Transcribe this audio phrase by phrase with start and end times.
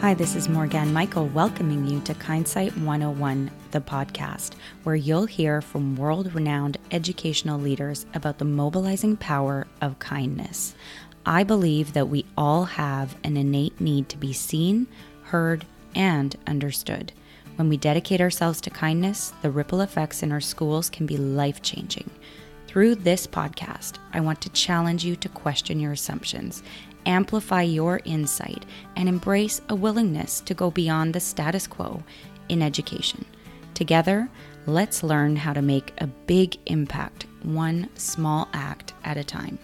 [0.00, 4.52] Hi, this is Morgan Michael welcoming you to Kindsight 101, the podcast,
[4.84, 10.76] where you'll hear from world renowned educational leaders about the mobilizing power of kindness.
[11.26, 14.86] I believe that we all have an innate need to be seen,
[15.24, 15.66] heard,
[15.96, 17.12] and understood.
[17.56, 21.60] When we dedicate ourselves to kindness, the ripple effects in our schools can be life
[21.60, 22.08] changing.
[22.68, 26.62] Through this podcast, I want to challenge you to question your assumptions
[27.08, 28.64] amplify your insight,
[28.94, 32.02] and embrace a willingness to go beyond the status quo
[32.48, 33.24] in education.
[33.74, 34.28] Together,
[34.66, 39.58] let's learn how to make a big impact, one small act at a time.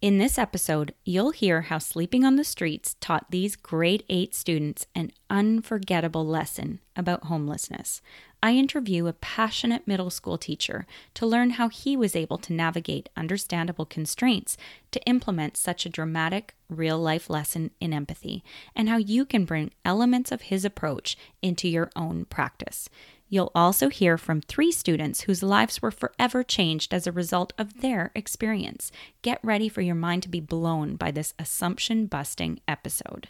[0.00, 4.86] In this episode, you'll hear how sleeping on the streets taught these grade 8 students
[4.94, 8.02] an unforgettable lesson about homelessness.
[8.44, 13.08] I interview a passionate middle school teacher to learn how he was able to navigate
[13.16, 14.58] understandable constraints
[14.90, 18.44] to implement such a dramatic, real life lesson in empathy,
[18.76, 22.90] and how you can bring elements of his approach into your own practice.
[23.30, 27.80] You'll also hear from three students whose lives were forever changed as a result of
[27.80, 28.92] their experience.
[29.22, 33.28] Get ready for your mind to be blown by this assumption busting episode.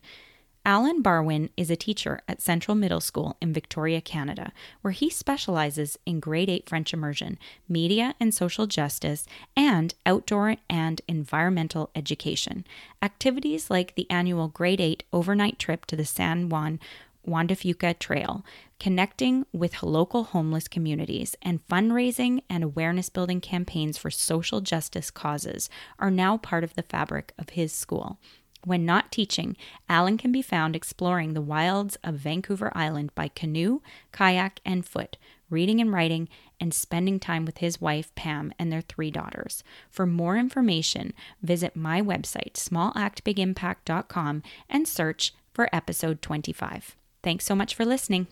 [0.66, 5.98] Alan Barwin is a teacher at Central Middle School in Victoria, Canada, where he specializes
[6.06, 12.64] in grade 8 French immersion, media and social justice, and outdoor and environmental education.
[13.02, 16.80] Activities like the annual grade 8 overnight trip to the San Juan
[17.26, 18.44] Juan de Fuca Trail,
[18.78, 25.68] connecting with local homeless communities, and fundraising and awareness building campaigns for social justice causes
[25.98, 28.18] are now part of the fabric of his school.
[28.64, 29.56] When not teaching,
[29.88, 35.18] Alan can be found exploring the wilds of Vancouver Island by canoe, kayak, and foot,
[35.50, 39.62] reading and writing, and spending time with his wife, Pam, and their three daughters.
[39.90, 41.12] For more information,
[41.42, 46.96] visit my website, smallactbigimpact.com, and search for episode 25.
[47.22, 48.28] Thanks so much for listening.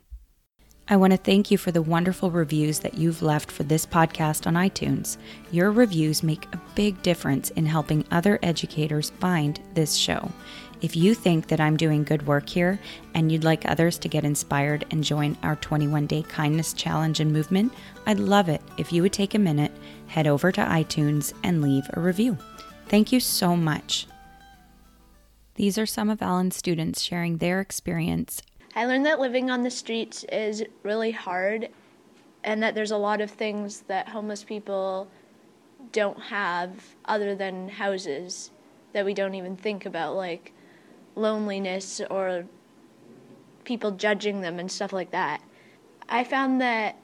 [0.89, 4.47] I want to thank you for the wonderful reviews that you've left for this podcast
[4.49, 5.17] on iTunes.
[5.53, 10.31] Your reviews make a big difference in helping other educators find this show.
[10.81, 12.81] If you think that I'm doing good work here
[13.15, 17.33] and you'd like others to get inspired and join our 21 day kindness challenge and
[17.33, 17.73] movement,
[18.05, 19.73] I'd love it if you would take a minute,
[20.09, 22.37] head over to iTunes, and leave a review.
[22.89, 24.09] Thank you so much.
[25.55, 28.43] These are some of Alan's students sharing their experience
[28.75, 31.69] I learned that living on the streets is really hard
[32.43, 35.09] and that there's a lot of things that homeless people
[35.93, 38.51] don't have other than houses
[38.93, 40.53] that we don't even think about, like
[41.15, 42.47] loneliness or
[43.65, 45.43] people judging them and stuff like that.
[46.09, 46.97] I found that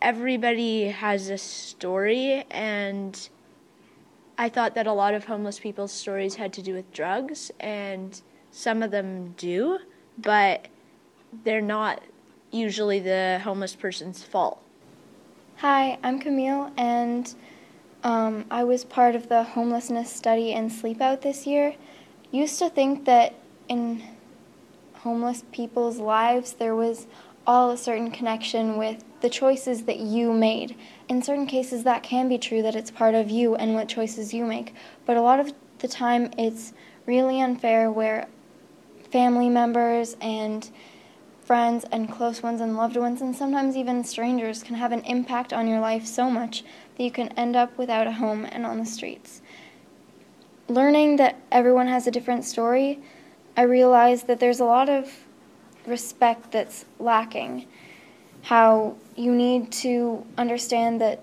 [0.00, 3.28] everybody has a story, and
[4.38, 8.20] I thought that a lot of homeless people's stories had to do with drugs, and
[8.50, 9.78] some of them do,
[10.16, 10.68] but
[11.42, 12.02] they're not
[12.50, 14.62] usually the homeless person's fault.
[15.56, 17.34] Hi, I'm Camille, and
[18.02, 21.74] um, I was part of the homelessness study and sleep out this year.
[22.30, 23.34] Used to think that
[23.68, 24.02] in
[24.94, 27.06] homeless people's lives there was
[27.46, 30.76] all a certain connection with the choices that you made.
[31.08, 34.32] In certain cases, that can be true that it's part of you and what choices
[34.32, 34.74] you make,
[35.06, 36.72] but a lot of the time it's
[37.06, 38.26] really unfair where
[39.10, 40.70] family members and
[41.44, 45.52] friends and close ones and loved ones, and sometimes even strangers, can have an impact
[45.52, 46.64] on your life so much
[46.96, 49.42] that you can end up without a home and on the streets.
[50.68, 52.98] Learning that everyone has a different story,
[53.56, 55.10] I realized that there's a lot of
[55.86, 57.66] respect that's lacking.
[58.42, 61.20] How you need to understand that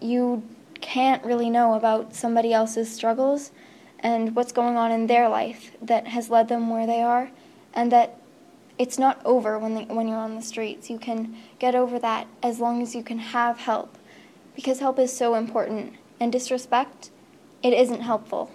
[0.00, 0.42] you
[0.80, 3.52] can't really know about somebody else's struggles
[4.00, 7.30] and what's going on in their life that has led them where they are,
[7.74, 8.19] and that
[8.80, 10.88] it's not over when, the, when you're on the streets.
[10.88, 13.98] You can get over that as long as you can have help
[14.54, 15.92] because help is so important.
[16.18, 17.10] And disrespect,
[17.62, 18.50] it isn't helpful.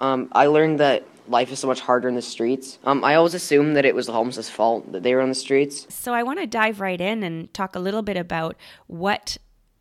[0.00, 2.78] Um, I learned that life is so much harder in the streets.
[2.82, 5.34] Um, I always assumed that it was the homeless' fault that they were on the
[5.34, 5.86] streets.
[5.90, 8.56] So I want to dive right in and talk a little bit about
[8.86, 9.36] what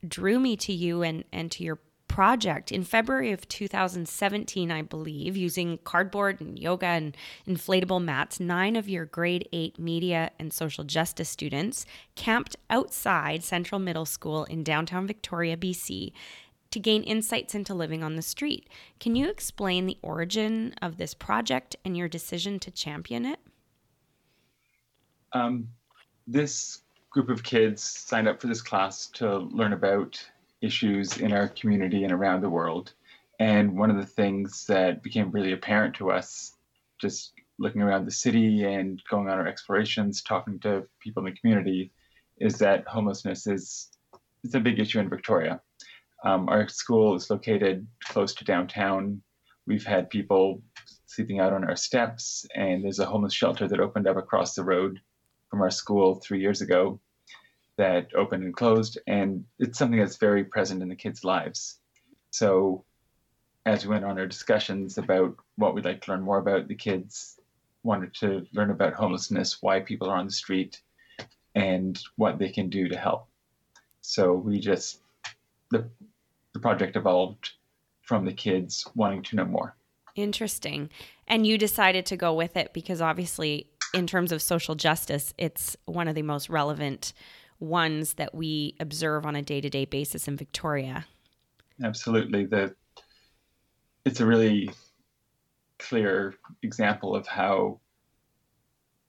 [0.06, 1.80] drew me to you and, and to your
[2.18, 7.16] project in February of 2017, I believe, using cardboard and yoga and
[7.48, 8.40] inflatable mats.
[8.40, 11.86] Nine of your grade eight media and social justice students
[12.16, 16.12] camped outside Central Middle School in downtown Victoria, BC,
[16.72, 18.68] to gain insights into living on the street.
[19.00, 23.40] Can you explain the origin of this project and your decision to champion it?
[25.34, 25.68] Um,
[26.25, 26.80] this
[27.12, 30.19] group of kids signed up for this class to learn about
[30.62, 32.94] issues in our community and around the world.
[33.39, 36.54] And one of the things that became really apparent to us
[37.00, 41.39] just looking around the city and going on our explorations, talking to people in the
[41.39, 41.92] community,
[42.39, 43.89] is that homelessness is
[44.44, 45.62] it's a big issue in Victoria.
[46.24, 49.21] Um, our school is located close to downtown.
[49.65, 50.62] We've had people
[51.06, 54.63] sleeping out on our steps, and there's a homeless shelter that opened up across the
[54.63, 55.00] road
[55.50, 57.00] from our school three years ago
[57.77, 61.79] that opened and closed, and it's something that's very present in the kids' lives.
[62.31, 62.83] So,
[63.65, 66.75] as we went on our discussions about what we'd like to learn more about, the
[66.75, 67.39] kids
[67.83, 70.81] wanted to learn about homelessness, why people are on the street,
[71.56, 73.27] and what they can do to help.
[74.01, 75.01] So we just
[75.71, 75.88] the
[76.53, 77.51] the project evolved
[78.01, 79.75] from the kids wanting to know more.
[80.15, 80.89] Interesting.
[81.27, 85.77] And you decided to go with it because obviously in terms of social justice, it's
[85.85, 87.13] one of the most relevant
[87.59, 91.06] ones that we observe on a day-to-day basis in Victoria.
[91.83, 92.45] Absolutely.
[92.45, 92.75] The
[94.06, 94.69] it's a really
[95.80, 97.80] clear example of how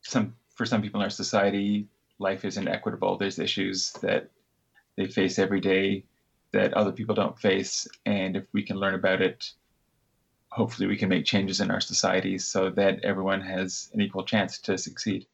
[0.03, 1.87] some for some people in our society
[2.19, 3.17] life is inequitable.
[3.17, 4.31] There's issues that
[4.97, 6.05] they face every day
[6.53, 7.87] that other people don't face.
[8.07, 9.53] And if we can learn about it,
[10.49, 14.59] hopefully we can make changes in our society so that everyone has an equal chance
[14.61, 15.27] to succeed.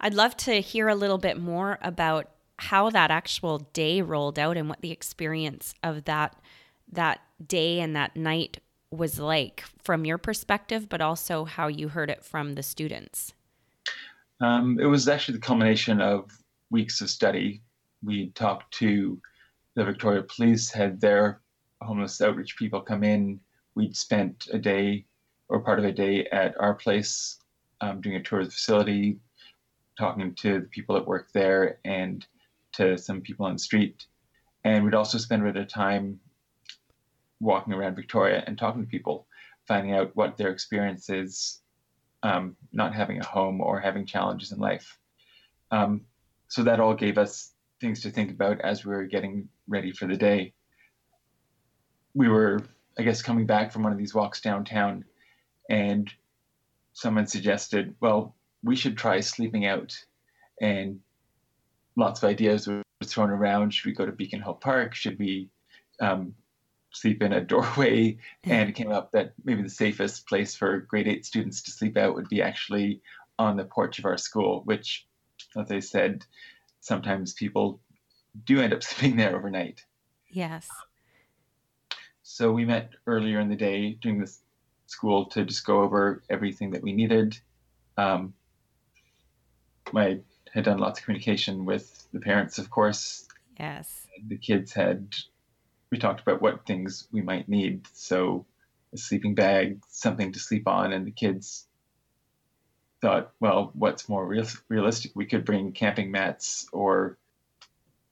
[0.00, 4.56] I'd love to hear a little bit more about how that actual day rolled out
[4.56, 6.36] and what the experience of that
[6.90, 8.60] that day and that night
[8.90, 13.34] was like from your perspective, but also how you heard it from the students.
[14.40, 16.30] Um, it was actually the culmination of
[16.70, 17.62] weeks of study.
[18.04, 19.20] We talked to
[19.74, 21.40] the Victoria Police, had their
[21.82, 23.40] homeless outreach people come in.
[23.74, 25.04] We'd spent a day
[25.48, 27.38] or part of a day at our place
[27.80, 29.18] um, doing a tour of the facility,
[29.98, 32.26] talking to the people that work there and
[32.72, 34.06] to some people on the street.
[34.64, 36.20] And we'd also spend a bit of time
[37.40, 39.26] walking around Victoria and talking to people,
[39.66, 41.60] finding out what their experience is
[42.22, 44.98] um, not having a home or having challenges in life.
[45.70, 46.02] Um,
[46.48, 50.06] so that all gave us things to think about as we were getting ready for
[50.06, 50.52] the day.
[52.14, 52.62] We were,
[52.98, 55.04] I guess, coming back from one of these walks downtown,
[55.68, 56.10] and
[56.94, 59.96] someone suggested, well, we should try sleeping out.
[60.60, 61.00] And
[61.96, 63.72] lots of ideas were thrown around.
[63.72, 64.94] Should we go to Beacon Hill Park?
[64.94, 65.50] Should we
[66.00, 66.34] um,
[66.96, 71.08] sleep in a doorway and it came up that maybe the safest place for grade
[71.08, 73.00] eight students to sleep out would be actually
[73.38, 75.06] on the porch of our school which
[75.56, 76.24] as i said
[76.80, 77.80] sometimes people
[78.44, 79.84] do end up sleeping there overnight
[80.30, 80.68] yes
[82.22, 84.40] so we met earlier in the day during this
[84.86, 87.38] school to just go over everything that we needed
[87.98, 88.32] um,
[89.94, 90.18] i
[90.52, 93.26] had done lots of communication with the parents of course
[93.58, 95.14] yes the kids had
[95.90, 97.86] we talked about what things we might need.
[97.92, 98.46] So
[98.92, 101.66] a sleeping bag, something to sleep on, and the kids
[103.00, 105.12] thought, well, what's more real- realistic?
[105.14, 107.18] We could bring camping mats, or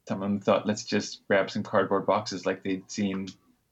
[0.09, 3.29] someone thought, let's just grab some cardboard boxes like they'd seen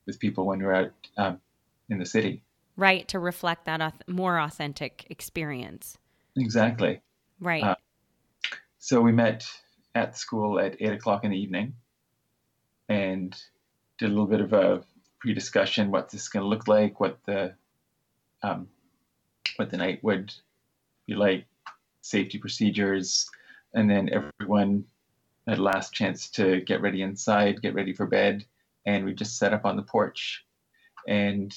[0.07, 1.41] with people when we were out um,
[1.89, 2.43] in the city.
[2.77, 5.99] Right, to reflect that more authentic experience.
[6.37, 7.01] Exactly.
[7.39, 7.63] Right.
[7.63, 7.75] Uh,
[8.83, 9.49] so we met
[9.95, 11.73] at school at eight o'clock in the evening,
[12.89, 13.41] and
[13.97, 14.83] did a little bit of a
[15.21, 17.55] pre-discussion what this is going to look like, what the
[18.43, 18.67] um,
[19.55, 20.35] what the night would
[21.07, 21.47] be like,
[22.01, 23.31] safety procedures,
[23.73, 24.85] and then everyone
[25.47, 28.45] had last chance to get ready inside, get ready for bed,
[28.85, 30.45] and we just set up on the porch,
[31.07, 31.55] and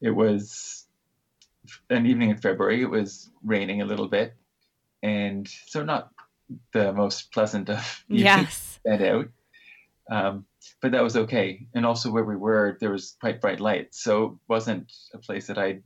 [0.00, 0.86] it was
[1.90, 2.80] an evening in February.
[2.80, 4.32] It was raining a little bit,
[5.02, 6.13] and so not
[6.72, 9.28] the most pleasant of yes bed out.
[10.10, 10.44] Um,
[10.82, 11.66] but that was okay.
[11.74, 15.46] And also where we were, there was quite bright light, so it wasn't a place
[15.46, 15.82] that I'd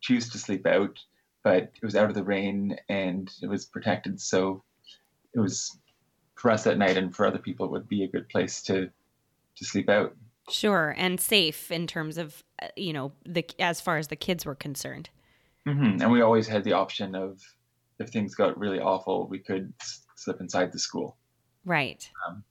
[0.00, 0.98] choose to sleep out.
[1.42, 4.62] But it was out of the rain and it was protected, so
[5.34, 5.76] it was
[6.36, 8.90] for us at night and for other people it would be a good place to
[9.56, 10.14] to sleep out.
[10.50, 14.46] Sure, and safe in terms of uh, you know the as far as the kids
[14.46, 15.10] were concerned.
[15.66, 16.02] Mm-hmm.
[16.02, 17.40] And we always had the option of
[18.02, 19.72] if things got really awful, we could
[20.16, 21.16] slip inside the school.
[21.64, 22.08] Right.
[22.26, 22.44] Um,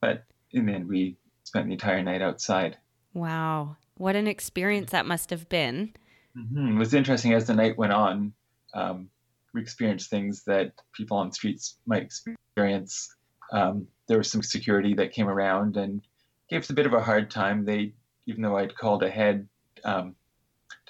[0.00, 2.76] but and then we spent the entire night outside.
[3.14, 5.92] Wow, what an experience that must have been.
[6.36, 6.76] Mm-hmm.
[6.76, 8.32] It was interesting as the night went on.
[8.74, 9.08] Um,
[9.54, 13.14] we experienced things that people on the streets might experience.
[13.52, 16.02] Um, there was some security that came around and
[16.50, 17.64] gave us a bit of a hard time.
[17.64, 17.94] They,
[18.26, 19.48] even though I'd called ahead
[19.84, 20.14] um,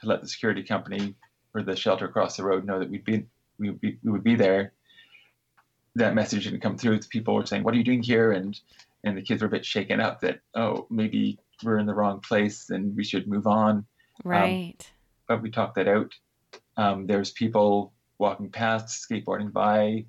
[0.00, 1.14] to let the security company
[1.54, 3.26] or the shelter across the road know that we'd be
[3.58, 4.72] we would be, we would be there,
[5.94, 6.98] that message didn't come through.
[7.00, 8.58] People were saying, "What are you doing here?" and
[9.04, 12.20] and the kids were a bit shaken up that oh maybe we're in the wrong
[12.20, 13.76] place and we should move on.
[13.76, 13.84] Um,
[14.24, 14.74] right.
[14.78, 14.86] Um,
[15.26, 16.12] but we talked that out.
[16.76, 20.06] Um, there was people walking past, skateboarding by.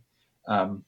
[0.48, 0.84] Um,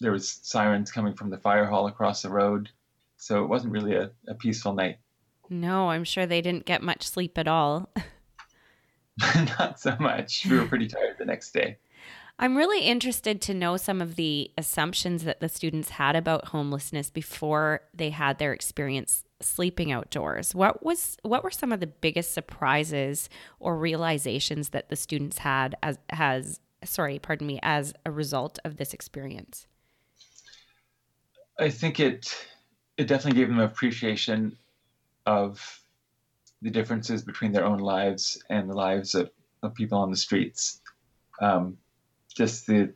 [0.00, 2.70] there was sirens coming from the fire hall across the road.
[3.16, 4.98] So it wasn't really a, a peaceful night.
[5.50, 7.90] No, I'm sure they didn't get much sleep at all.
[9.58, 10.46] Not so much.
[10.48, 11.78] We were pretty tired the next day.
[12.40, 17.10] I'm really interested to know some of the assumptions that the students had about homelessness
[17.10, 20.54] before they had their experience sleeping outdoors.
[20.54, 25.74] What was what were some of the biggest surprises or realizations that the students had
[25.82, 29.66] as has sorry, pardon me, as a result of this experience?
[31.58, 32.48] I think it
[32.96, 34.56] it definitely gave them appreciation
[35.26, 35.82] of
[36.62, 39.30] the differences between their own lives and the lives of,
[39.62, 40.80] of people on the streets.
[41.40, 41.78] Um,
[42.34, 42.92] just the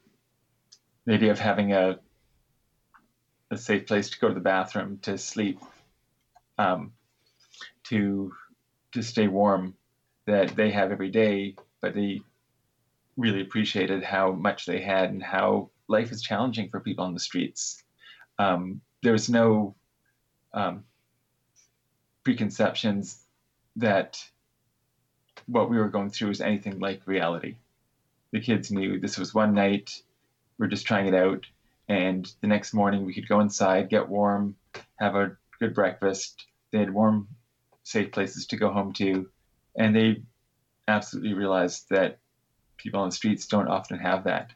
[1.04, 1.98] the idea of having a
[3.50, 5.60] a safe place to go to the bathroom, to sleep,
[6.58, 6.92] um,
[7.84, 8.32] to
[8.92, 9.74] to stay warm,
[10.26, 12.20] that they have every day, but they
[13.16, 17.20] really appreciated how much they had and how life is challenging for people on the
[17.20, 17.82] streets.
[18.38, 19.74] Um, was no
[20.54, 20.84] um,
[22.24, 23.21] preconceptions
[23.76, 24.22] that
[25.46, 27.56] what we were going through was anything like reality
[28.32, 30.02] the kids knew this was one night,
[30.58, 31.46] we're just trying it out.
[31.88, 34.56] And the next morning we could go inside, get warm,
[34.96, 36.46] have a good breakfast.
[36.70, 37.28] They had warm,
[37.84, 39.28] safe places to go home to.
[39.76, 40.22] And they
[40.88, 42.18] absolutely realized that
[42.78, 44.52] people on the streets don't often have that.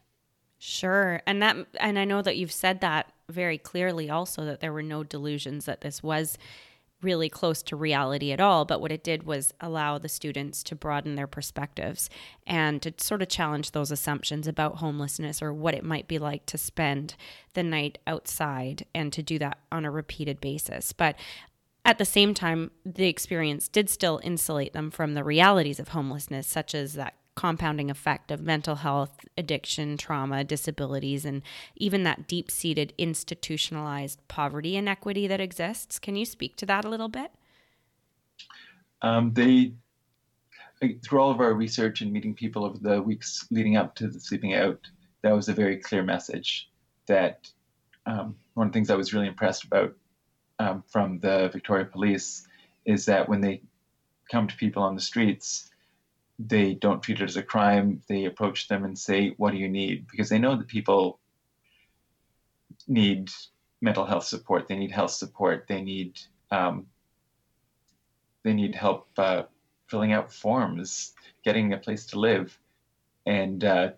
[0.58, 1.20] Sure.
[1.26, 4.82] And that and I know that you've said that very clearly also that there were
[4.82, 6.38] no delusions that this was
[7.06, 10.74] really close to reality at all, but what it did was allow the students to
[10.74, 12.10] broaden their perspectives
[12.46, 16.44] and to sort of challenge those assumptions about homelessness or what it might be like
[16.46, 17.14] to spend
[17.54, 20.92] the night outside and to do that on a repeated basis.
[20.92, 21.16] But
[21.84, 26.48] at the same time, the experience did still insulate them from the realities of homelessness,
[26.48, 31.42] such as that compounding effect of mental health, addiction, trauma, disabilities, and
[31.76, 35.98] even that deep seated institutionalized poverty inequity that exists.
[35.98, 37.30] Can you speak to that a little bit?
[39.02, 39.74] Um, they,
[41.04, 44.18] through all of our research and meeting people over the weeks leading up to the
[44.18, 44.80] sleeping out,
[45.22, 46.70] that was a very clear message
[47.06, 47.48] that
[48.06, 49.94] um, one of the things I was really impressed about
[50.58, 52.46] um, from the Victoria Police
[52.86, 53.60] is that when they
[54.30, 55.70] come to people on the streets,
[56.38, 58.02] they don't treat it as a crime.
[58.08, 60.06] They approach them and say, What do you need?
[60.10, 61.18] Because they know that people
[62.86, 63.30] need
[63.80, 66.18] mental health support, they need health support, they need
[66.50, 66.86] um,
[68.44, 69.42] they need help uh,
[69.88, 71.14] filling out forms,
[71.44, 72.58] getting a place to live,
[73.24, 73.90] and uh,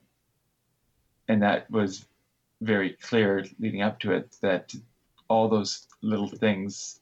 [1.28, 2.06] and that was
[2.60, 4.74] very clear leading up to it that
[5.28, 7.00] all those little things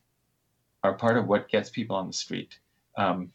[0.82, 2.58] are part of what gets people on the street.
[2.96, 3.30] Um,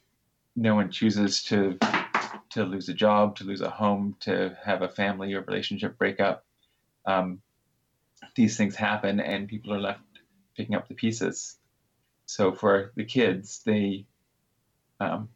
[0.56, 1.78] no one chooses to
[2.52, 6.20] to lose a job, to lose a home, to have a family or relationship break
[6.20, 6.46] up.
[7.06, 7.42] Um,
[8.36, 10.02] these things happen, and people are left
[10.56, 11.58] picking up the pieces.
[12.26, 14.06] So for the kids, they
[15.00, 15.30] um,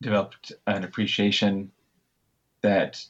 [0.00, 1.70] developed an appreciation
[2.62, 3.04] that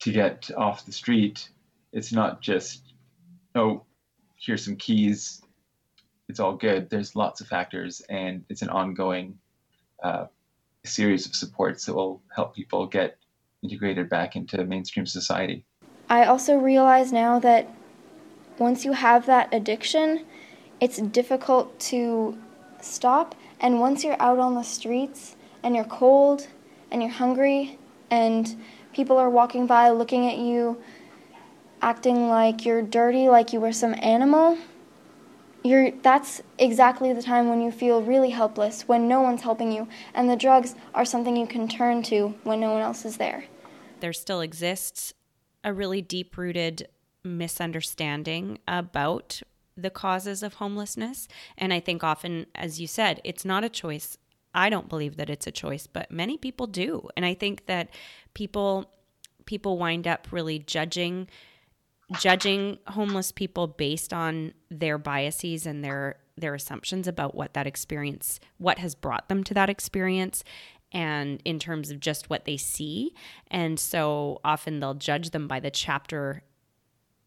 [0.00, 1.48] to get off the street,
[1.92, 2.82] it's not just,
[3.54, 3.84] oh,
[4.36, 5.40] here's some keys,
[6.28, 6.90] it's all good.
[6.90, 9.38] There's lots of factors, and it's an ongoing
[10.02, 10.26] uh,
[10.84, 13.18] series of supports that will help people get
[13.62, 15.64] integrated back into mainstream society.
[16.08, 17.68] I also realize now that
[18.58, 20.26] once you have that addiction,
[20.80, 22.38] it's difficult to
[22.80, 23.34] stop.
[23.60, 26.46] And once you're out on the streets and you're cold
[26.90, 27.78] and you're hungry
[28.10, 28.54] and
[28.92, 30.80] people are walking by looking at you,
[31.80, 34.58] acting like you're dirty, like you were some animal,
[35.64, 39.88] you're that's exactly the time when you feel really helpless when no one's helping you
[40.12, 43.44] and the drugs are something you can turn to when no one else is there.
[44.00, 45.14] There still exists
[45.64, 46.86] a really deep rooted
[47.24, 49.40] misunderstanding about
[49.76, 54.18] the causes of homelessness and i think often as you said it's not a choice.
[54.56, 57.88] I don't believe that it's a choice but many people do and i think that
[58.34, 58.92] people
[59.46, 61.28] people wind up really judging
[62.18, 68.40] judging homeless people based on their biases and their their assumptions about what that experience
[68.58, 70.42] what has brought them to that experience
[70.94, 73.12] and in terms of just what they see.
[73.50, 76.44] And so often they'll judge them by the chapter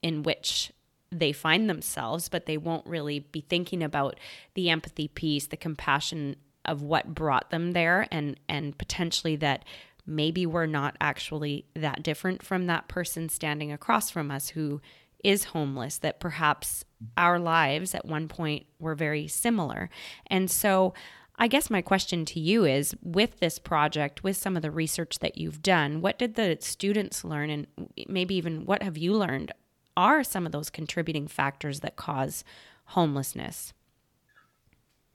[0.01, 0.71] in which
[1.11, 4.19] they find themselves but they won't really be thinking about
[4.55, 9.63] the empathy piece the compassion of what brought them there and and potentially that
[10.07, 14.81] maybe we're not actually that different from that person standing across from us who
[15.23, 16.85] is homeless, that perhaps
[17.17, 19.89] our lives at one point were very similar.
[20.27, 20.93] And so
[21.39, 25.19] I guess my question to you is with this project, with some of the research
[25.19, 27.67] that you've done, what did the students learn and
[28.07, 29.51] maybe even what have you learned
[29.95, 32.43] are some of those contributing factors that cause
[32.85, 33.73] homelessness?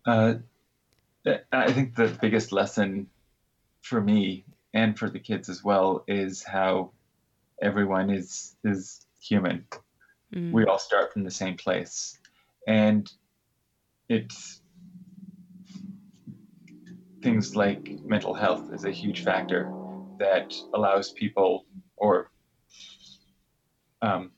[0.05, 0.35] Uh,
[1.53, 3.09] I think the biggest lesson
[3.81, 6.93] for me and for the kids as well is how
[7.61, 9.65] everyone is is human.
[10.35, 10.53] Mm.
[10.53, 12.19] We all start from the same place,
[12.67, 13.11] and
[14.09, 14.63] it's
[17.23, 19.73] things like mental health is a huge factor
[20.19, 22.31] that allows people or
[24.03, 24.33] um,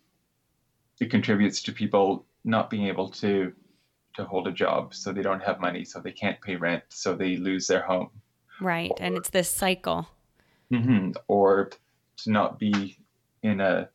[1.01, 3.53] it contributes to people not being able to
[4.17, 7.15] to hold a job so they don't have money so they can't pay rent so
[7.15, 8.11] they lose their home
[8.61, 10.07] right or, and it's this cycle
[10.73, 11.71] mm-hmm, or
[12.19, 12.99] to not be
[13.43, 13.89] in a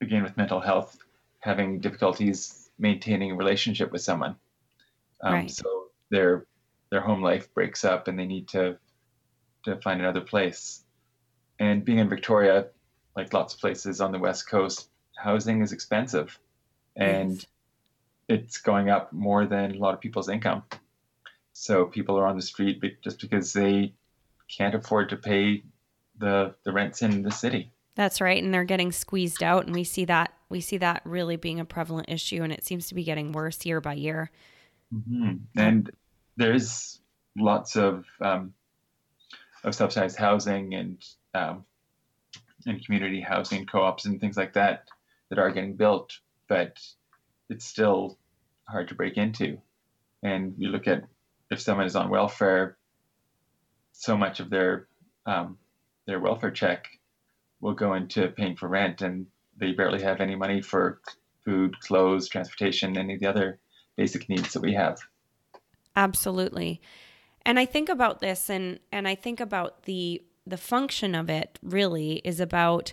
[0.00, 0.98] again with mental health
[1.40, 4.36] having difficulties maintaining a relationship with someone
[5.22, 5.50] um, right.
[5.50, 6.46] so their
[6.90, 8.76] their home life breaks up and they need to
[9.64, 10.84] to find another place
[11.58, 12.66] and being in victoria
[13.16, 16.38] like lots of places on the west coast housing is expensive
[16.96, 17.46] and yes.
[18.28, 20.62] it's going up more than a lot of people's income.
[21.52, 23.94] So people are on the street just because they
[24.48, 25.64] can't afford to pay
[26.18, 27.72] the the rents in the city.
[27.94, 31.36] That's right, and they're getting squeezed out, and we see that we see that really
[31.36, 34.30] being a prevalent issue, and it seems to be getting worse year by year.
[34.94, 35.36] Mm-hmm.
[35.56, 35.90] And
[36.36, 37.00] there's
[37.36, 38.54] lots of um,
[39.64, 41.64] of subsidized housing and um,
[42.66, 44.88] and community housing co-ops and things like that
[45.30, 46.78] that are getting built, but
[47.48, 48.18] it's still
[48.68, 49.58] hard to break into.
[50.22, 51.04] And you look at
[51.50, 52.76] if someone is on welfare,
[53.98, 54.88] so much of their
[55.24, 55.58] um,
[56.06, 56.86] their welfare check
[57.60, 59.26] will go into paying for rent, and
[59.56, 61.00] they barely have any money for
[61.44, 63.58] food, clothes, transportation, any of the other
[63.96, 64.98] basic needs that we have.
[65.96, 66.80] Absolutely.
[67.44, 71.58] And I think about this and and I think about the the function of it
[71.62, 72.92] really is about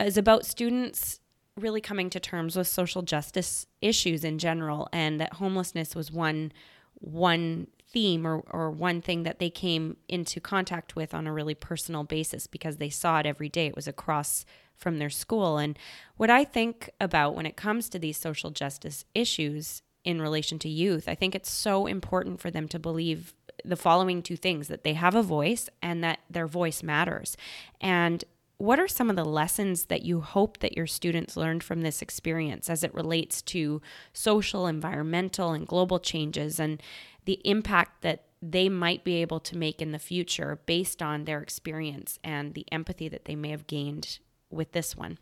[0.00, 1.20] is about students
[1.56, 6.52] really coming to terms with social justice issues in general and that homelessness was one
[6.94, 11.54] one theme or, or one thing that they came into contact with on a really
[11.54, 13.66] personal basis because they saw it every day.
[13.66, 14.44] It was across
[14.76, 15.58] from their school.
[15.58, 15.78] And
[16.16, 20.68] what I think about when it comes to these social justice issues in relation to
[20.68, 24.84] youth, I think it's so important for them to believe the following two things that
[24.84, 27.36] they have a voice and that their voice matters.
[27.80, 28.24] And
[28.60, 32.02] what are some of the lessons that you hope that your students learned from this
[32.02, 33.80] experience as it relates to
[34.12, 36.82] social, environmental, and global changes and
[37.24, 41.40] the impact that they might be able to make in the future based on their
[41.40, 44.18] experience and the empathy that they may have gained
[44.50, 45.18] with this one?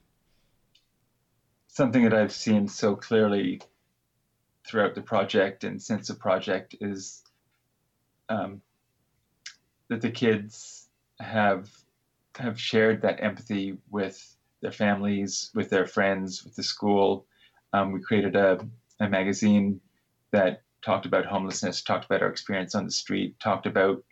[1.66, 3.60] Something that I've seen so clearly
[4.66, 7.22] throughout the project and since the project is
[8.28, 8.60] um,
[9.88, 10.88] that the kids
[11.20, 11.68] have
[12.36, 17.26] have shared that empathy with their families, with their friends, with the school.
[17.72, 18.64] Um, we created a,
[19.00, 19.80] a magazine
[20.30, 24.02] that talked about homelessness, talked about our experience on the street, talked about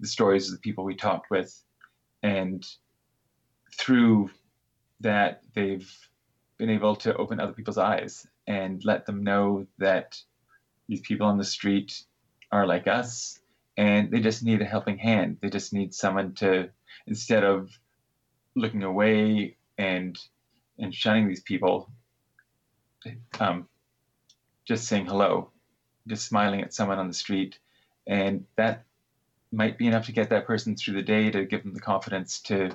[0.00, 1.62] the stories of the people we talked with.
[2.22, 2.66] And
[3.76, 4.30] through
[5.00, 5.90] that, they've
[6.58, 10.20] been able to open other people's eyes and let them know that
[10.88, 12.02] these people on the street
[12.50, 13.38] are like us
[13.76, 15.38] and they just need a helping hand.
[15.40, 16.70] They just need someone to
[17.06, 17.70] instead of
[18.56, 20.18] looking away and
[20.78, 21.90] and shunning these people,
[23.40, 23.68] um,
[24.64, 25.50] just saying hello,
[26.08, 27.58] just smiling at someone on the street,
[28.06, 28.84] and that
[29.52, 32.40] might be enough to get that person through the day to give them the confidence
[32.40, 32.70] to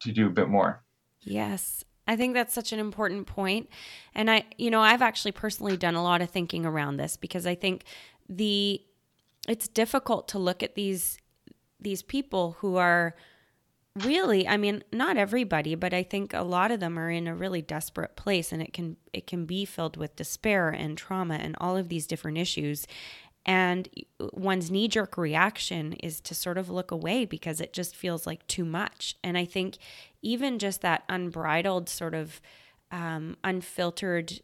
[0.00, 0.82] to do a bit more.
[1.22, 1.84] Yes.
[2.06, 3.68] I think that's such an important point.
[4.14, 7.46] And I, you know, I've actually personally done a lot of thinking around this because
[7.46, 7.84] I think
[8.28, 8.82] the
[9.46, 11.18] it's difficult to look at these
[11.80, 13.14] these people who are
[14.04, 17.34] really i mean not everybody but i think a lot of them are in a
[17.34, 21.56] really desperate place and it can it can be filled with despair and trauma and
[21.60, 22.86] all of these different issues.
[23.44, 23.88] And
[24.32, 28.46] one's knee jerk reaction is to sort of look away because it just feels like
[28.46, 29.16] too much.
[29.24, 29.78] And i think
[30.22, 32.40] even just that unbridled sort of
[32.90, 34.40] um, unfiltered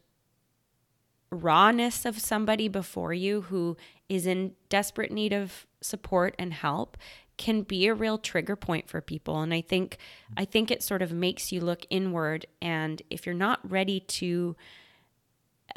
[1.31, 3.75] rawness of somebody before you who
[4.07, 6.97] is in desperate need of support and help
[7.37, 9.41] can be a real trigger point for people.
[9.41, 9.97] And i think
[10.37, 12.45] i think it sort of makes you look inward.
[12.61, 14.55] And if you're not ready to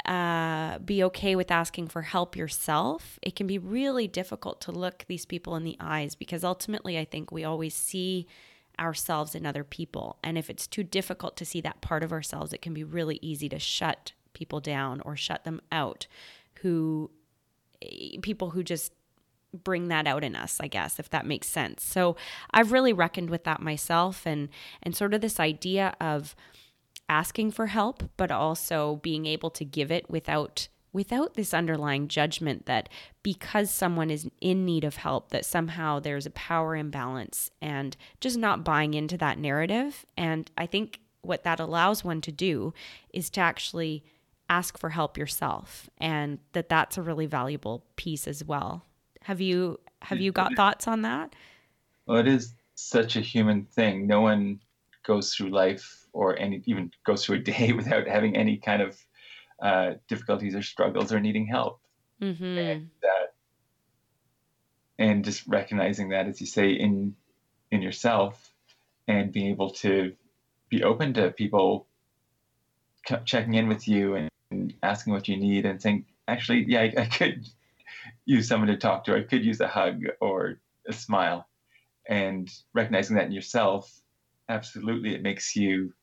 [0.05, 5.03] uh, be okay with asking for help yourself it can be really difficult to look
[5.07, 8.27] these people in the eyes because ultimately i think we always see
[8.79, 10.17] ourselves in other people.
[10.23, 13.19] And if it's too difficult to see that part of ourselves it can be really
[13.21, 16.07] easy to shut people down or shut them out
[16.61, 17.11] who
[17.81, 18.93] eh, people who just
[19.53, 21.83] bring that out in us, I guess, if that makes sense.
[21.83, 22.15] So
[22.51, 24.49] I've really reckoned with that myself and
[24.83, 26.35] and sort of this idea of
[27.07, 32.65] asking for help, but also being able to give it without without this underlying judgment
[32.65, 32.89] that
[33.21, 38.37] because someone is in need of help that somehow there's a power imbalance and just
[38.37, 42.73] not buying into that narrative and i think what that allows one to do
[43.13, 44.03] is to actually
[44.49, 48.83] ask for help yourself and that that's a really valuable piece as well
[49.23, 51.35] have you have you got thoughts on that
[52.05, 54.59] well it is such a human thing no one
[55.05, 58.97] goes through life or any even goes through a day without having any kind of
[59.61, 61.81] uh, difficulties or struggles or needing help.
[62.21, 62.57] Mm-hmm.
[62.57, 63.33] And that,
[64.97, 67.15] and just recognizing that, as you say, in
[67.71, 68.51] in yourself,
[69.07, 70.13] and being able to
[70.69, 71.87] be open to people
[73.25, 76.93] checking in with you and, and asking what you need, and saying, actually, yeah, I,
[77.01, 77.47] I could
[78.29, 79.15] use someone to talk to.
[79.15, 81.47] I could use a hug or a smile,
[82.07, 83.91] and recognizing that in yourself,
[84.47, 85.93] absolutely, it makes you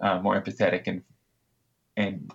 [0.00, 1.02] uh, more empathetic and
[1.96, 2.32] and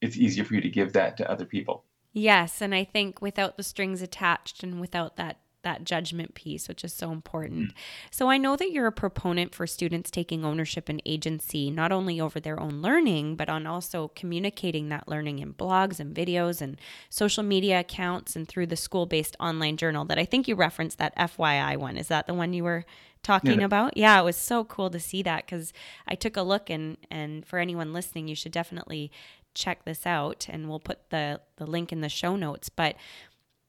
[0.00, 1.84] it's easier for you to give that to other people.
[2.12, 6.84] Yes, and I think without the strings attached and without that that judgment piece, which
[6.84, 7.72] is so important.
[8.12, 12.20] So I know that you're a proponent for students taking ownership and agency, not only
[12.20, 16.80] over their own learning, but on also communicating that learning in blogs and videos and
[17.10, 20.98] social media accounts and through the school based online journal that I think you referenced
[20.98, 21.96] that FYI one.
[21.96, 22.84] Is that the one you were
[23.24, 23.66] talking yeah.
[23.66, 23.96] about?
[23.96, 25.72] Yeah, it was so cool to see that because
[26.06, 29.10] I took a look and and for anyone listening, you should definitely
[29.56, 32.68] check this out and we'll put the, the link in the show notes.
[32.68, 32.94] But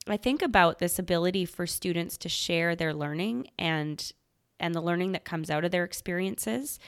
[0.07, 4.11] I think about this ability for students to share their learning and
[4.59, 6.79] and the learning that comes out of their experiences.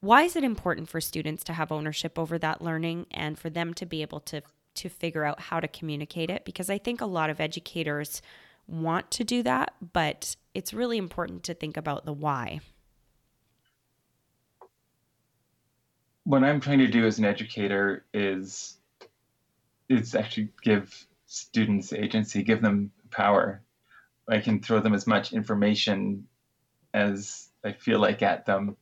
[0.00, 3.74] Why is it important for students to have ownership over that learning and for them
[3.74, 4.42] to be able to
[4.74, 6.44] to figure out how to communicate it?
[6.44, 8.22] Because I think a lot of educators
[8.66, 12.60] want to do that, but it's really important to think about the why.
[16.26, 18.78] what I'm trying to do as an educator is
[19.88, 23.62] is actually give students agency, give them power.
[24.28, 26.26] I can throw them as much information
[26.94, 28.76] as I feel like at them.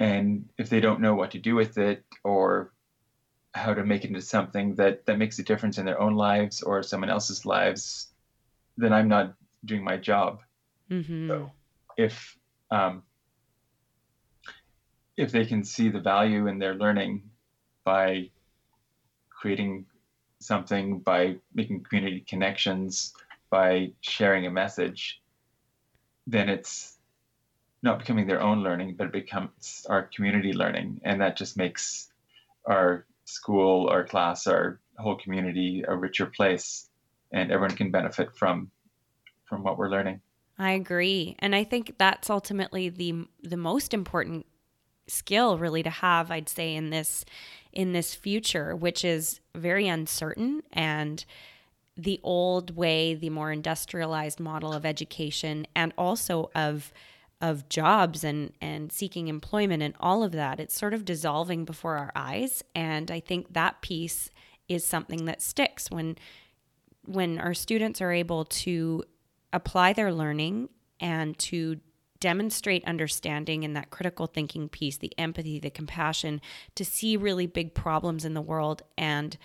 [0.00, 2.72] And if they don't know what to do with it or
[3.54, 6.62] how to make it into something that, that makes a difference in their own lives
[6.62, 8.08] or someone else's lives,
[8.76, 9.34] then I'm not
[9.64, 10.42] doing my job.
[10.90, 11.28] Mm-hmm.
[11.28, 11.50] So
[11.96, 12.36] if
[12.70, 13.02] um,
[15.16, 17.22] if they can see the value in their learning
[17.84, 18.30] by
[19.30, 19.86] creating
[20.40, 23.12] something, by making community connections,
[23.50, 25.20] by sharing a message,
[26.26, 26.98] then it's
[27.82, 31.00] not becoming their own learning, but it becomes our community learning.
[31.04, 32.10] And that just makes
[32.66, 36.88] our school, our class, our whole community a richer place.
[37.32, 38.70] And everyone can benefit from
[39.44, 40.20] from what we're learning.
[40.58, 41.36] I agree.
[41.40, 44.46] And I think that's ultimately the the most important
[45.06, 47.24] skill really to have i'd say in this
[47.72, 51.24] in this future which is very uncertain and
[51.96, 56.92] the old way the more industrialized model of education and also of
[57.40, 61.96] of jobs and and seeking employment and all of that it's sort of dissolving before
[61.96, 62.62] our eyes.
[62.74, 64.30] And i think that piece
[64.68, 66.16] is something that sticks when
[67.04, 69.04] when our students are able to
[69.52, 70.68] apply their learning
[71.00, 71.78] and to
[72.24, 76.40] demonstrate understanding and that critical thinking piece, the empathy, the compassion,
[76.74, 79.36] to see really big problems in the world and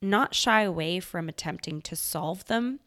[0.00, 2.80] not shy away from attempting to solve them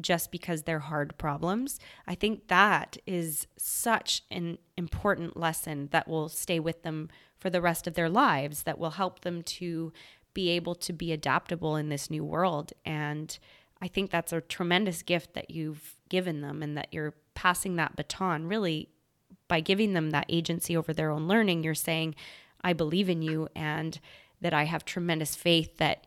[0.00, 1.78] just because they're hard problems.
[2.08, 7.60] I think that is such an important lesson that will stay with them for the
[7.60, 9.92] rest of their lives, that will help them to
[10.32, 12.72] be able to be adaptable in this new world.
[12.84, 13.38] And
[13.80, 17.96] I think that's a tremendous gift that you've given them and that you're passing that
[17.96, 18.88] baton really
[19.48, 22.14] by giving them that agency over their own learning you're saying
[22.62, 24.00] i believe in you and
[24.40, 26.06] that i have tremendous faith that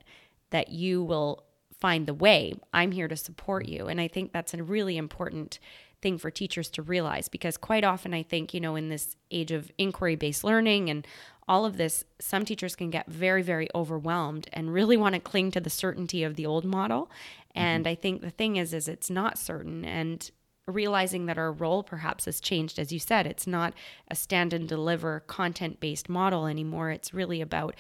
[0.50, 1.44] that you will
[1.80, 2.54] find the way.
[2.74, 3.88] I'm here to support you.
[3.88, 5.60] And i think that's a really important
[6.02, 9.52] thing for teachers to realize because quite often i think you know in this age
[9.52, 11.08] of inquiry based learning and
[11.48, 15.50] all of this some teachers can get very very overwhelmed and really want to cling
[15.50, 17.10] to the certainty of the old model.
[17.56, 17.92] And mm-hmm.
[17.92, 19.86] i think the thing is is it's not certain.
[19.86, 20.30] And
[20.68, 22.78] realizing that our role perhaps has changed.
[22.78, 23.74] As you said, it's not
[24.10, 26.92] a stand and deliver content based model anymore.
[26.92, 27.76] It's really about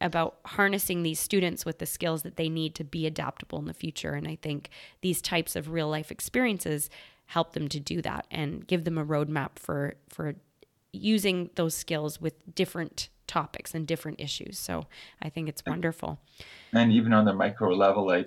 [0.00, 3.72] about harnessing these students with the skills that they need to be adaptable in the
[3.72, 4.12] future.
[4.12, 4.68] And I think
[5.00, 6.90] these types of real life experiences
[7.24, 10.34] help them to do that and give them a roadmap for for
[10.92, 14.58] using those skills with different topics and different issues.
[14.58, 14.86] So
[15.22, 16.20] I think it's wonderful.
[16.72, 18.24] And even on the micro level, I,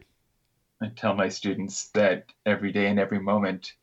[0.81, 3.73] I tell my students that every day and every moment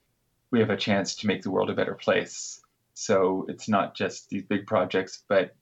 [0.51, 2.61] we have a chance to make the world a better place.
[2.95, 5.55] So it's not just these big projects, but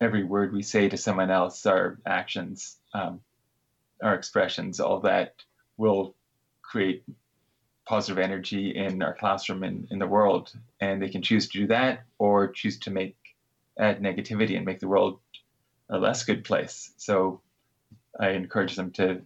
[0.00, 3.20] every word we say to someone else, our actions, um,
[4.02, 5.34] our expressions, all that
[5.76, 6.14] will
[6.62, 7.04] create
[7.84, 10.52] positive energy in our classroom and in the world.
[10.80, 13.16] And they can choose to do that or choose to make
[13.78, 15.18] add negativity and make the world
[15.88, 16.92] a less good place.
[16.96, 17.40] So
[18.18, 19.22] I encourage them to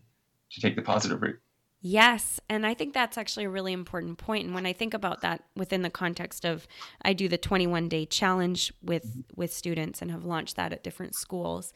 [0.51, 1.41] to take the positive route.
[1.81, 4.47] Yes, and I think that's actually a really important point.
[4.47, 6.67] And when I think about that within the context of
[7.03, 9.21] I do the 21 day challenge with mm-hmm.
[9.37, 11.73] with students and have launched that at different schools.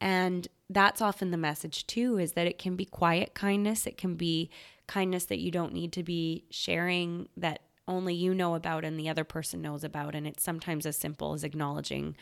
[0.00, 4.14] And that's often the message too is that it can be quiet kindness, it can
[4.14, 4.50] be
[4.86, 9.08] kindness that you don't need to be sharing that only you know about and the
[9.08, 12.16] other person knows about and it's sometimes as simple as acknowledging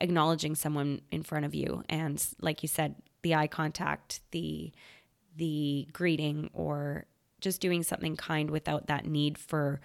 [0.00, 4.72] acknowledging someone in front of you and like you said the eye contact the
[5.40, 7.06] the greeting or
[7.40, 9.80] just doing something kind without that need for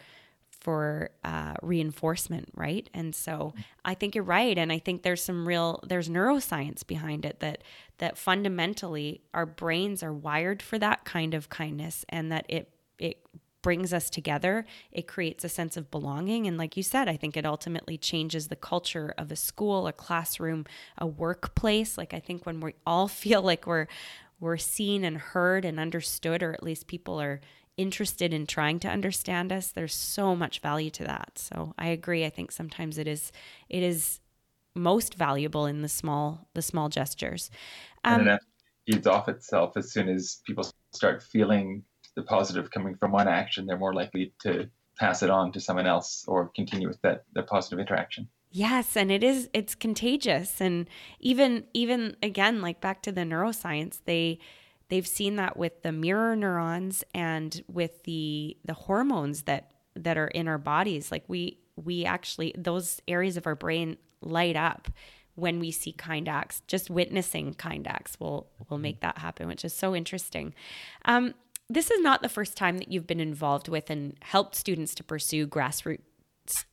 [0.50, 3.54] for uh, reinforcement right and so
[3.86, 7.64] i think you're right and i think there's some real there's neuroscience behind it that
[8.00, 13.26] that fundamentally our brains are wired for that kind of kindness and that it it
[13.66, 14.64] brings us together.
[14.92, 16.46] It creates a sense of belonging.
[16.46, 19.92] And like you said, I think it ultimately changes the culture of a school, a
[19.92, 20.68] classroom,
[21.00, 21.98] a workplace.
[21.98, 23.88] Like I think when we all feel like we're
[24.40, 27.42] we're seen and heard and understood, or at least people are
[27.78, 31.38] interested in trying to understand us, there's so much value to that.
[31.38, 32.26] So I agree.
[32.26, 33.32] I think sometimes it is
[33.70, 34.20] it is
[34.76, 37.50] most valuable in the small the small gestures.
[38.04, 38.42] Um, and that
[38.88, 41.84] feeds off itself as soon as people start feeling
[42.16, 45.88] the positive coming from one action, they're more likely to pass it on to someone
[45.88, 48.28] else or continue with that, that positive interaction.
[48.52, 50.88] Yes, and it is it's contagious and
[51.20, 54.40] even even again like back to the neuroscience, they
[54.88, 60.28] they've seen that with the mirror neurons and with the the hormones that that are
[60.28, 61.12] in our bodies.
[61.12, 64.88] Like we we actually those areas of our brain light up
[65.36, 66.62] when we see kind acts.
[66.68, 70.54] Just witnessing kind acts will will make that happen, which is so interesting.
[71.04, 71.34] Um,
[71.70, 75.04] this is not the first time that you've been involved with and helped students to
[75.04, 76.00] pursue grassroots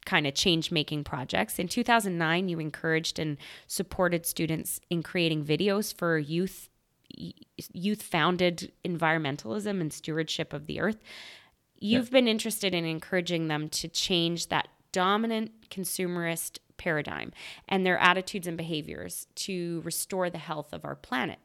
[0.04, 1.58] kind of change making projects.
[1.58, 6.68] In 2009, you encouraged and supported students in creating videos for youth
[7.74, 10.98] youth founded environmentalism and stewardship of the earth.
[11.78, 12.12] You've yeah.
[12.12, 17.32] been interested in encouraging them to change that dominant consumerist paradigm
[17.68, 21.38] and their attitudes and behaviors to restore the health of our planet.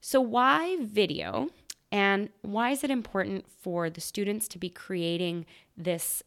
[0.00, 1.50] So, why video
[1.92, 6.22] and why is it important for the students to be creating this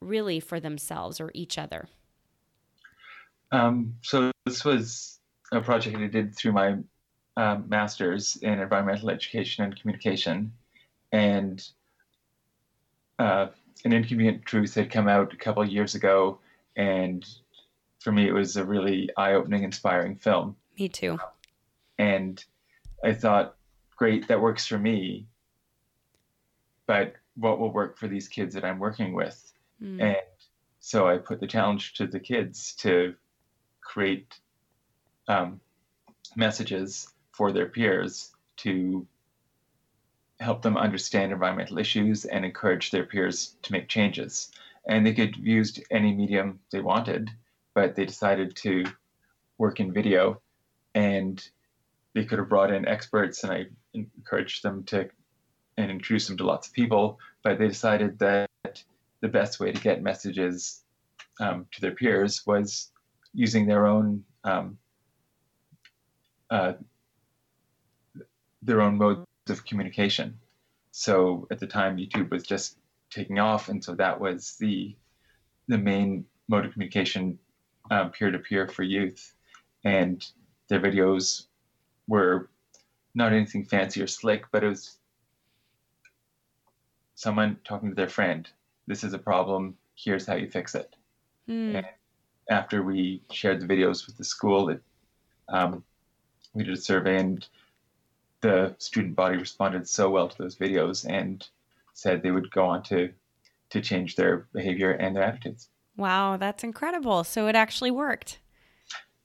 [0.00, 1.88] really for themselves or each other?
[3.52, 5.18] Um, so this was
[5.52, 6.76] a project I did through my
[7.36, 10.52] um, master's in environmental education and communication,
[11.12, 11.66] and
[13.18, 13.46] uh,
[13.84, 16.40] an inconvenient truth had come out a couple of years ago,
[16.76, 17.24] and
[18.00, 20.56] for me it was a really eye-opening, inspiring film.
[20.78, 21.18] Me too.
[21.98, 22.44] And
[23.04, 23.56] I thought
[23.98, 25.26] great, that works for me.
[26.86, 29.52] But what will work for these kids that I'm working with?
[29.82, 30.02] Mm.
[30.02, 30.16] And
[30.80, 33.14] so I put the challenge to the kids to
[33.82, 34.32] create
[35.26, 35.60] um,
[36.36, 39.06] messages for their peers to
[40.40, 44.52] help them understand environmental issues and encourage their peers to make changes.
[44.88, 47.30] And they could have used any medium they wanted,
[47.74, 48.84] but they decided to
[49.58, 50.40] work in video
[50.94, 51.46] and
[52.14, 55.08] they could have brought in experts and I encouraged them to
[55.76, 58.48] and introduce them to lots of people, but they decided that
[59.20, 60.82] the best way to get messages
[61.40, 62.90] um, to their peers was
[63.32, 64.78] using their own um,
[66.50, 66.72] uh,
[68.62, 70.38] their own modes of communication.
[70.90, 72.76] So at the time, YouTube was just
[73.10, 74.96] taking off, and so that was the
[75.68, 77.38] the main mode of communication
[78.12, 79.34] peer to peer for youth,
[79.84, 80.26] and
[80.68, 81.46] their videos
[82.06, 82.48] were
[83.18, 84.96] not anything fancy or slick, but it was
[87.16, 88.48] someone talking to their friend.
[88.86, 89.76] This is a problem.
[89.96, 90.94] Here's how you fix it.
[91.48, 91.74] Mm.
[91.74, 91.86] And
[92.48, 94.80] after we shared the videos with the school, it,
[95.48, 95.82] um,
[96.54, 97.46] we did a survey, and
[98.40, 101.46] the student body responded so well to those videos and
[101.94, 103.12] said they would go on to
[103.70, 105.68] to change their behavior and their attitudes.
[105.96, 107.24] Wow, that's incredible!
[107.24, 108.38] So it actually worked.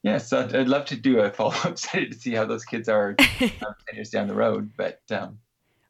[0.03, 2.87] Yes, I'd, I'd love to do a follow up study to see how those kids
[2.87, 3.49] are um, 10
[3.93, 4.71] years down the road.
[4.77, 5.39] But um,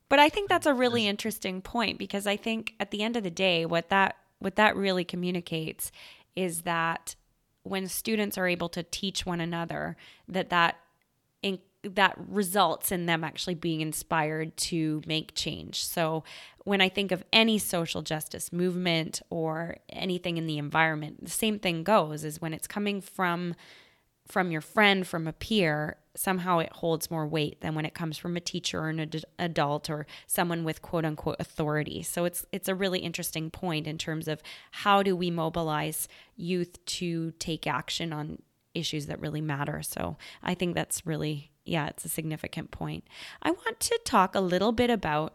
[0.08, 3.24] but I think that's a really interesting point because I think at the end of
[3.24, 5.92] the day, what that what that really communicates
[6.36, 7.16] is that
[7.64, 9.96] when students are able to teach one another,
[10.28, 10.78] that that
[11.42, 15.84] in, that results in them actually being inspired to make change.
[15.84, 16.24] So
[16.64, 21.58] when I think of any social justice movement or anything in the environment, the same
[21.58, 23.56] thing goes is when it's coming from
[24.28, 28.18] from your friend, from a peer, somehow it holds more weight than when it comes
[28.18, 32.04] from a teacher or an ad- adult or someone with quote unquote authority.
[32.04, 36.84] So it's it's a really interesting point in terms of how do we mobilize youth
[36.86, 38.42] to take action on
[38.74, 39.82] issues that really matter.
[39.82, 43.06] So I think that's really yeah, it's a significant point.
[43.42, 45.34] I want to talk a little bit about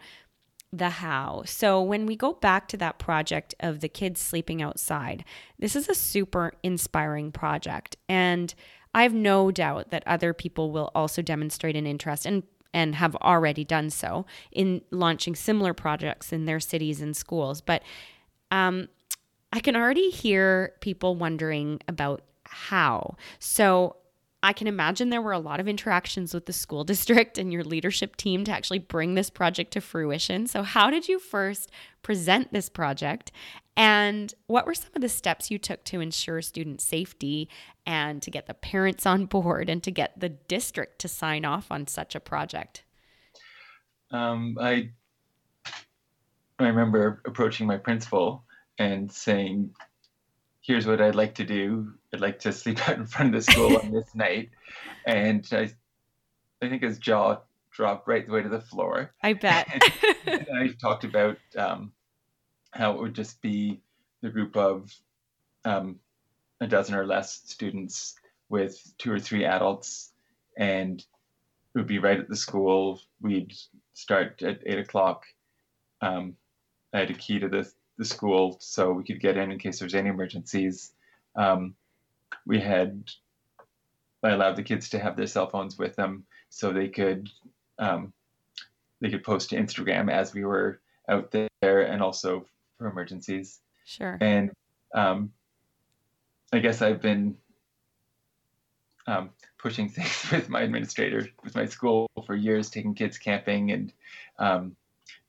[0.72, 1.42] the how.
[1.46, 5.24] So, when we go back to that project of the kids sleeping outside,
[5.58, 7.96] this is a super inspiring project.
[8.08, 8.54] And
[8.94, 12.42] I have no doubt that other people will also demonstrate an interest and
[12.74, 17.62] and have already done so in launching similar projects in their cities and schools.
[17.62, 17.82] But
[18.50, 18.88] um,
[19.52, 23.16] I can already hear people wondering about how.
[23.38, 23.96] So
[24.42, 27.64] I can imagine there were a lot of interactions with the school district and your
[27.64, 30.46] leadership team to actually bring this project to fruition.
[30.46, 31.70] So, how did you first
[32.02, 33.32] present this project?
[33.76, 37.48] And what were some of the steps you took to ensure student safety
[37.86, 41.70] and to get the parents on board and to get the district to sign off
[41.70, 42.82] on such a project?
[44.10, 44.90] Um, I
[46.58, 48.44] I remember approaching my principal
[48.78, 49.72] and saying,
[50.68, 51.94] here's what I'd like to do.
[52.12, 54.50] I'd like to sleep out in front of the school on this night.
[55.06, 55.70] And I,
[56.62, 57.38] I think his jaw
[57.72, 59.12] dropped right the way to the floor.
[59.22, 59.66] I bet.
[60.26, 61.92] and, I talked about um,
[62.70, 63.80] how it would just be
[64.20, 64.94] the group of
[65.64, 65.98] um,
[66.60, 68.14] a dozen or less students
[68.50, 70.12] with two or three adults,
[70.56, 73.00] and it would be right at the school.
[73.22, 73.54] We'd
[73.94, 75.24] start at eight o'clock.
[76.02, 76.36] Um,
[76.92, 79.78] I had a key to the the school so we could get in in case
[79.78, 80.92] there's any emergencies.
[81.36, 81.74] Um,
[82.46, 83.04] we had
[84.22, 87.28] I allowed the kids to have their cell phones with them so they could
[87.78, 88.12] um,
[89.00, 93.60] they could post to Instagram as we were out there and also for emergencies.
[93.84, 94.18] Sure.
[94.20, 94.50] And
[94.94, 95.32] um,
[96.52, 97.36] I guess I've been
[99.06, 103.92] um, pushing things with my administrator, with my school for years, taking kids camping and
[104.38, 104.76] um,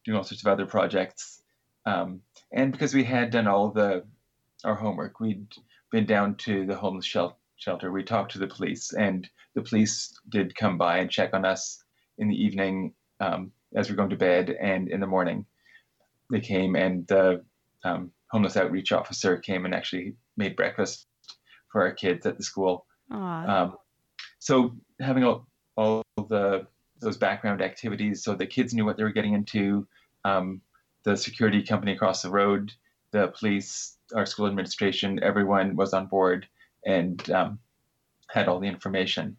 [0.03, 1.41] doing all sorts of other projects.
[1.86, 2.21] Um,
[2.52, 4.04] and because we had done all the
[4.66, 5.48] our homework, we'd
[5.92, 7.92] been down to the homeless shelter.
[7.92, 11.84] We talked to the police, and the police did come by and check on us
[12.18, 15.46] in the evening um, as we're going to bed, and in the morning
[16.32, 17.44] they came, and the
[17.84, 21.08] um, homeless outreach officer came and actually made breakfast
[21.72, 22.86] for our kids at the school.
[23.48, 23.78] Um,
[24.40, 26.68] so having all, all the
[27.02, 29.88] those background activities, so the kids knew what they were getting into.
[30.26, 30.62] Um,
[31.04, 32.74] the security company across the road,
[33.12, 36.48] the police, our school administration, everyone was on board
[36.86, 37.60] and um,
[38.30, 39.38] had all the information.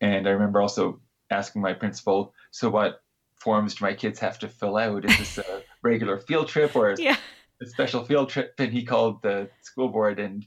[0.00, 3.02] And I remember also asking my principal, so what
[3.36, 5.04] forms do my kids have to fill out?
[5.04, 7.16] Is this a regular field trip or yeah.
[7.62, 8.54] a special field trip?
[8.58, 10.44] And he called the school board and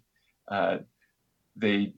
[0.49, 0.79] uh,
[1.55, 1.93] they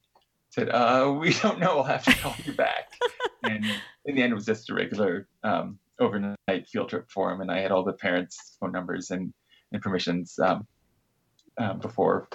[0.50, 2.92] said, uh, we don't know, we'll have to call you back.
[3.44, 3.66] and
[4.06, 7.52] in the end, it was just a regular um, overnight field trip for him, and
[7.52, 9.34] I had all the parents' phone numbers and,
[9.82, 10.68] permissions um,
[11.58, 12.28] uh, before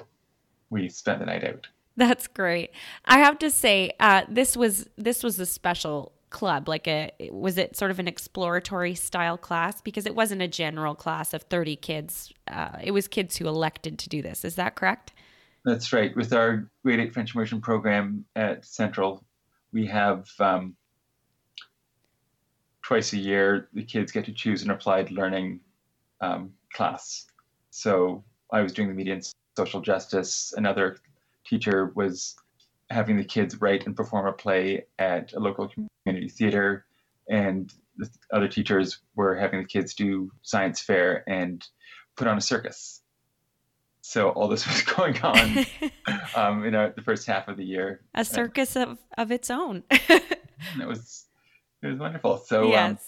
[0.71, 1.67] we spent the night out.
[1.97, 2.71] That's great.
[3.05, 6.69] I have to say, uh, this was this was a special club.
[6.69, 10.95] Like a was it sort of an exploratory style class because it wasn't a general
[10.95, 12.33] class of thirty kids.
[12.49, 14.45] Uh, it was kids who elected to do this.
[14.45, 15.13] Is that correct?
[15.65, 16.15] That's right.
[16.15, 19.25] With our grade eight French immersion program at Central,
[19.73, 20.76] we have um,
[22.87, 25.59] twice a year, the kids get to choose an applied learning
[26.20, 27.27] um, class.
[27.70, 28.22] So
[28.53, 30.55] I was doing the media and social justice.
[30.57, 30.96] Another
[31.44, 32.37] teacher was
[32.90, 36.87] having the kids write and perform a play at a local community theater.
[37.29, 41.66] And the other teachers were having the kids do science fair and
[42.16, 43.03] put on a circus.
[44.01, 45.66] So all this was going on
[46.37, 48.03] um, in our, the first half of the year.
[48.14, 49.82] A circus of, of its own.
[49.91, 51.26] it was
[51.87, 52.39] it was wonderful.
[52.39, 52.91] So um, yes.
[52.91, 52.99] Um,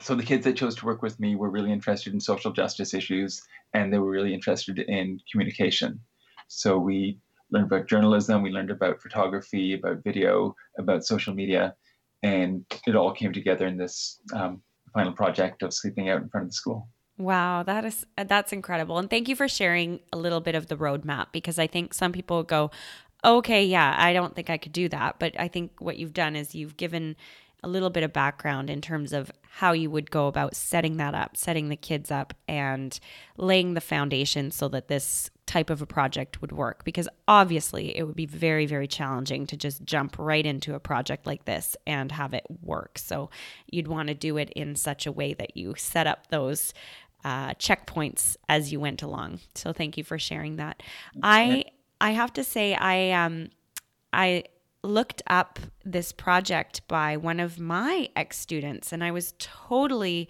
[0.00, 2.94] so the kids that chose to work with me were really interested in social justice
[2.94, 3.40] issues
[3.72, 6.00] and they were really interested in communication.
[6.48, 7.18] So we
[7.50, 11.74] learned about journalism, we learned about photography, about video, about social media,
[12.22, 14.62] and it all came together in this um,
[14.92, 16.88] final project of sleeping out in front of the school.
[17.16, 18.98] Wow, that is that's incredible.
[18.98, 22.10] And thank you for sharing a little bit of the roadmap because I think some
[22.10, 22.72] people go,
[23.24, 26.34] "Okay, yeah, I don't think I could do that." But I think what you've done
[26.34, 27.14] is you've given
[27.64, 31.14] a little bit of background in terms of how you would go about setting that
[31.14, 32.98] up, setting the kids up, and
[33.36, 36.84] laying the foundation so that this type of a project would work.
[36.84, 41.26] Because obviously it would be very very challenging to just jump right into a project
[41.26, 42.98] like this and have it work.
[42.98, 43.30] So
[43.70, 46.74] you'd want to do it in such a way that you set up those
[47.24, 49.40] uh, checkpoints as you went along.
[49.54, 50.82] So thank you for sharing that.
[51.22, 51.64] I
[52.00, 53.48] i have to say i um
[54.12, 54.42] i
[54.84, 60.28] looked up this project by one of my ex students and i was totally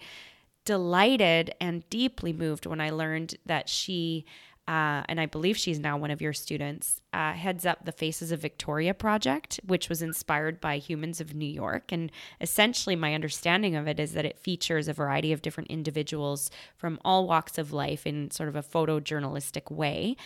[0.63, 4.25] delighted and deeply moved when i learned that she
[4.67, 8.31] uh, and I believe she's now one of your students, uh, heads up the Faces
[8.31, 11.91] of Victoria project, which was inspired by Humans of New York.
[11.91, 16.49] And essentially, my understanding of it is that it features a variety of different individuals
[16.75, 20.17] from all walks of life in sort of a photojournalistic way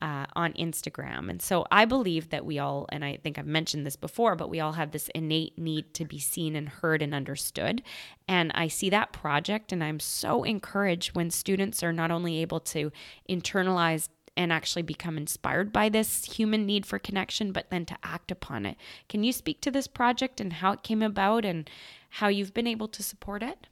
[0.00, 1.28] uh, on Instagram.
[1.28, 4.48] And so I believe that we all, and I think I've mentioned this before, but
[4.48, 7.82] we all have this innate need to be seen and heard and understood.
[8.28, 12.60] And I see that project, and I'm so encouraged when students are not only able
[12.60, 12.92] to
[13.28, 18.30] internalize and actually become inspired by this human need for connection, but then to act
[18.30, 18.76] upon it.
[19.08, 21.68] Can you speak to this project and how it came about and
[22.08, 23.66] how you've been able to support it?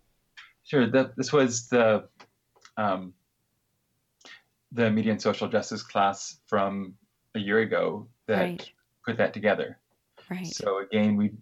[0.65, 0.91] Sure.
[0.91, 2.09] That, this was the
[2.77, 3.15] um,
[4.77, 6.95] the media and social justice class from
[7.35, 8.71] a year ago that right.
[9.07, 9.79] put that together.
[10.31, 10.47] Right.
[10.47, 11.37] So again, we've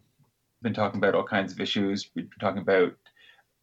[0.62, 2.10] been talking about all kinds of issues.
[2.14, 2.94] We've been talking about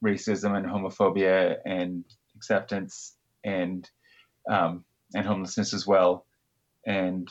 [0.04, 2.04] racism and homophobia and
[2.36, 3.16] acceptance
[3.46, 3.90] and
[4.50, 4.84] um,
[5.16, 6.26] and homelessness as well.
[6.86, 7.30] And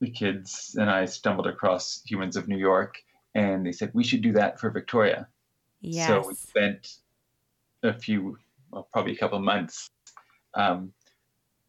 [0.00, 2.94] the kids and I stumbled across Humans of New York,
[3.34, 5.26] and they said we should do that for Victoria.
[5.80, 6.06] Yes.
[6.06, 6.96] So we spent
[7.82, 8.38] a few,
[8.70, 9.90] well, probably a couple months
[10.54, 10.92] um,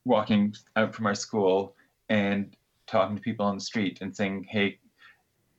[0.05, 1.75] walking out from our school
[2.09, 2.55] and
[2.87, 4.79] talking to people on the street and saying, "Hey,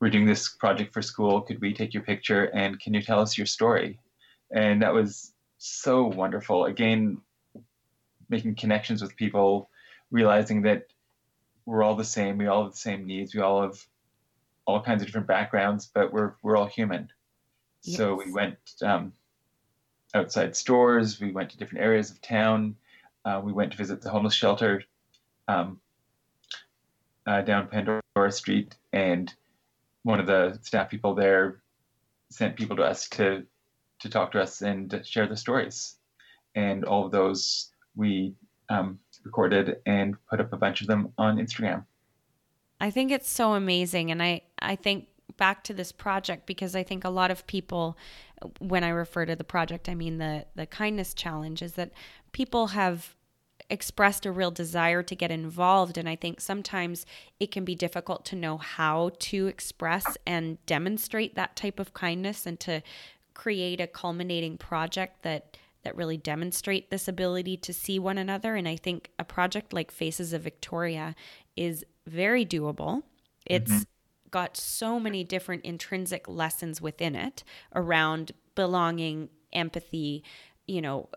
[0.01, 1.43] we're doing this project for school.
[1.43, 3.99] Could we take your picture and can you tell us your story?"
[4.53, 6.67] And that was so wonderful.
[6.67, 7.21] Again,
[8.29, 9.71] making connections with people,
[10.11, 10.87] realizing that
[11.65, 12.39] we're all the same.
[12.39, 13.35] We all have the same needs.
[13.35, 13.85] We all have
[14.67, 17.11] all kinds of different backgrounds, but we're we're all human.
[17.83, 17.97] Yes.
[17.97, 19.13] So we went um,
[20.15, 21.21] outside stores.
[21.21, 22.77] We went to different areas of town
[23.27, 24.85] uh, we went to visit the homeless shelter
[25.49, 25.81] um,
[27.27, 29.35] uh, down Pandora Street, and
[30.05, 31.61] one of the staff people there
[32.31, 33.45] sent people to us to
[33.99, 35.97] to talk to us and share the stories,
[36.55, 38.35] and all of those we
[38.69, 41.85] um, recorded and put up a bunch of them on Instagram.
[42.81, 46.83] I think it's so amazing, and I I think back to this project because I
[46.83, 47.99] think a lot of people,
[48.59, 51.91] when I refer to the project, I mean the the kindness challenge, is that
[52.37, 53.15] people have
[53.71, 55.97] expressed a real desire to get involved.
[55.97, 57.07] And I think sometimes
[57.41, 62.45] it can be difficult to know how to express and demonstrate that type of kindness
[62.45, 62.83] and to
[63.33, 68.67] create a culminating project that that really demonstrate this ability to see one another and
[68.67, 71.15] i think a project like faces of victoria
[71.55, 73.03] is very doable
[73.45, 74.31] It's mm-hmm.
[74.31, 80.25] got so many different intrinsic lessons within it around belonging empathy
[80.67, 81.09] you know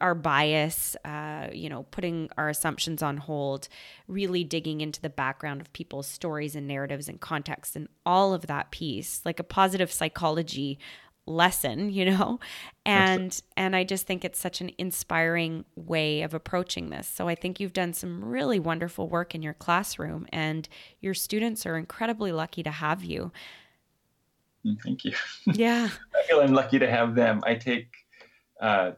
[0.00, 3.68] our bias, uh, you know, putting our assumptions on hold,
[4.08, 8.46] really digging into the background of people's stories and narratives and context and all of
[8.46, 10.78] that piece, like a positive psychology
[11.26, 12.40] lesson, you know?
[12.84, 17.06] And and I just think it's such an inspiring way of approaching this.
[17.06, 20.68] So I think you've done some really wonderful work in your classroom and
[21.00, 23.32] your students are incredibly lucky to have you.
[24.64, 25.12] Mm, thank you.
[25.52, 25.88] Yeah.
[26.14, 27.42] I feel I'm lucky to have them.
[27.44, 27.88] I take
[28.60, 28.92] uh,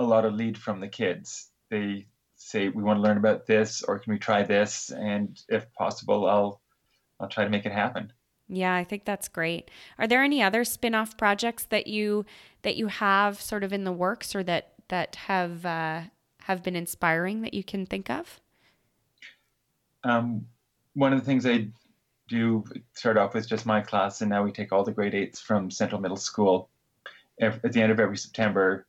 [0.00, 1.50] a lot of lead from the kids.
[1.70, 5.70] They say we want to learn about this or can we try this and if
[5.74, 6.60] possible I'll
[7.20, 8.12] I'll try to make it happen.
[8.48, 9.70] Yeah, I think that's great.
[9.98, 12.24] Are there any other spin-off projects that you
[12.62, 16.02] that you have sort of in the works or that that have uh,
[16.40, 18.40] have been inspiring that you can think of?
[20.02, 20.46] Um,
[20.94, 21.68] one of the things I
[22.26, 25.40] do start off with just my class, and now we take all the grade eights
[25.40, 26.70] from Central Middle School.
[27.40, 28.86] At the end of every September,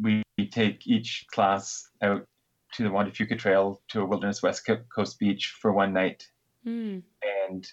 [0.00, 2.26] we take each class out
[2.72, 6.26] to the Juan de Fuca Trail to a wilderness West Coast beach for one night.
[6.66, 7.02] Mm.
[7.48, 7.70] And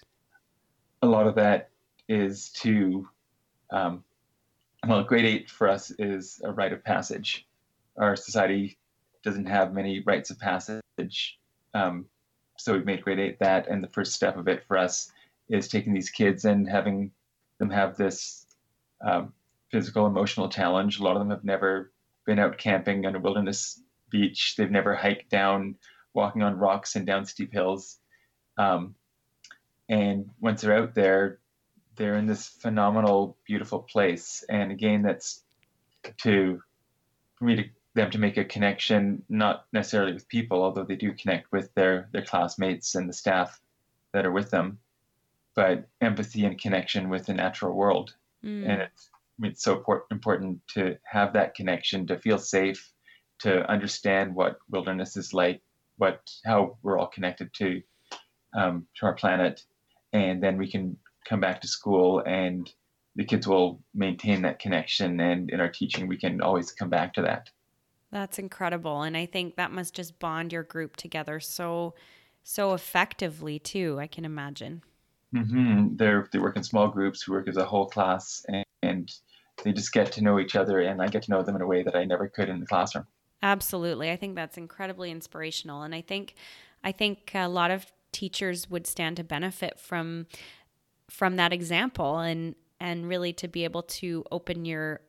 [1.02, 1.70] a lot of that
[2.08, 3.08] is to,
[3.70, 4.04] um,
[4.86, 7.46] well, grade eight for us is a rite of passage.
[7.98, 8.78] Our society
[9.22, 11.38] doesn't have many rites of passage.
[11.74, 12.06] Um,
[12.58, 13.68] so we've made grade eight that.
[13.68, 15.10] And the first step of it for us
[15.48, 17.10] is taking these kids and having
[17.58, 18.46] them have this
[19.06, 19.32] um,
[19.70, 20.98] physical, emotional challenge.
[20.98, 21.92] A lot of them have never
[22.30, 24.54] been out camping on a wilderness beach.
[24.56, 25.74] They've never hiked down,
[26.14, 27.98] walking on rocks and down steep hills.
[28.56, 28.94] Um,
[29.88, 31.40] and once they're out there,
[31.96, 34.44] they're in this phenomenal, beautiful place.
[34.48, 35.42] And again, that's
[36.18, 36.62] to
[37.34, 37.64] for me to
[37.96, 42.08] them to make a connection, not necessarily with people, although they do connect with their
[42.12, 43.60] their classmates and the staff
[44.12, 44.78] that are with them,
[45.56, 48.14] but empathy and connection with the natural world.
[48.44, 48.68] Mm.
[48.68, 49.10] And it's,
[49.42, 52.92] it's so important to have that connection, to feel safe,
[53.40, 55.62] to understand what wilderness is like,
[55.96, 57.82] what how we're all connected to
[58.56, 59.62] um, to our planet,
[60.12, 60.96] and then we can
[61.28, 62.72] come back to school and
[63.16, 65.20] the kids will maintain that connection.
[65.20, 67.50] And in our teaching we can always come back to that.
[68.10, 69.02] That's incredible.
[69.02, 71.94] And i think that must just bond your group together so
[72.42, 74.82] so effectively too i can imagine.
[75.34, 75.96] Mm-hmm.
[75.96, 77.22] they're they work in small groups.
[77.22, 78.44] Who work as a whole class.
[78.48, 79.12] And, and
[79.62, 81.66] they just get to know each other and i get to know them in a
[81.66, 83.06] way that i never could in the classroom.
[83.42, 84.10] Absolutely.
[84.10, 85.82] I think that's incredibly inspirational.
[85.82, 86.34] And i think
[86.84, 90.26] i think a lot of teachers would stand to benefit from
[91.08, 95.00] from that example and and really to be able to open your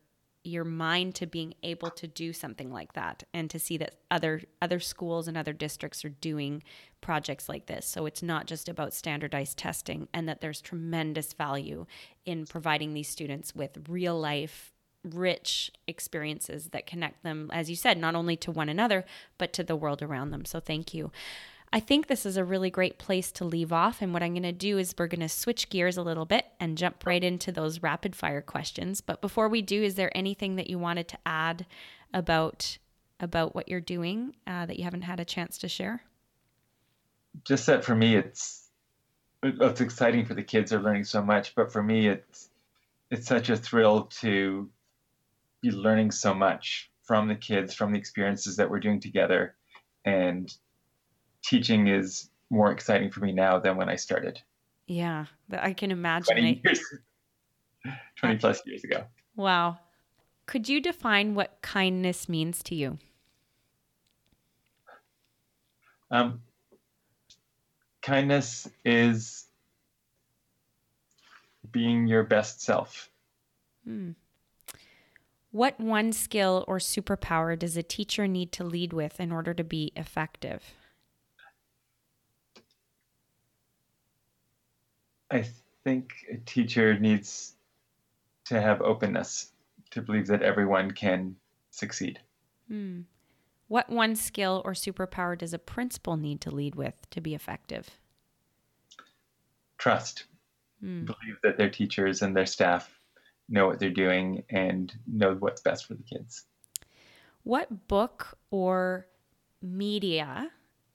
[0.44, 4.42] your mind to being able to do something like that and to see that other
[4.60, 6.62] other schools and other districts are doing
[7.00, 7.86] projects like this.
[7.86, 11.86] So it's not just about standardized testing and that there's tremendous value
[12.24, 14.72] in providing these students with real life
[15.04, 19.04] rich experiences that connect them as you said not only to one another
[19.36, 20.44] but to the world around them.
[20.44, 21.12] So thank you
[21.72, 24.02] I think this is a really great place to leave off.
[24.02, 26.44] And what I'm going to do is we're going to switch gears a little bit
[26.60, 29.00] and jump right into those rapid fire questions.
[29.00, 31.64] But before we do, is there anything that you wanted to add
[32.12, 32.76] about
[33.20, 36.02] about what you're doing uh, that you haven't had a chance to share?
[37.44, 38.68] Just that for me, it's
[39.42, 40.70] it's exciting for the kids.
[40.70, 42.50] They're learning so much, but for me, it's
[43.10, 44.68] it's such a thrill to
[45.62, 49.54] be learning so much from the kids, from the experiences that we're doing together,
[50.04, 50.54] and
[51.42, 54.40] teaching is more exciting for me now than when I started.
[54.86, 56.34] Yeah, I can imagine.
[56.36, 56.80] 20 years,
[58.16, 59.04] 20 plus years ago.
[59.36, 59.78] Wow.
[60.46, 62.98] Could you define what kindness means to you?
[66.10, 66.42] Um,
[68.02, 69.46] kindness is
[71.70, 73.08] being your best self.
[73.84, 74.10] Hmm.
[75.52, 79.64] What one skill or superpower does a teacher need to lead with in order to
[79.64, 80.62] be effective?
[85.32, 85.46] I
[85.82, 87.54] think a teacher needs
[88.44, 89.50] to have openness
[89.90, 91.36] to believe that everyone can
[91.70, 92.20] succeed.
[92.68, 93.00] Hmm.
[93.68, 97.88] What one skill or superpower does a principal need to lead with to be effective?
[99.78, 100.24] Trust.
[100.80, 101.06] Hmm.
[101.06, 103.00] Believe that their teachers and their staff
[103.48, 106.44] know what they're doing and know what's best for the kids.
[107.42, 109.06] What book or
[109.62, 110.50] media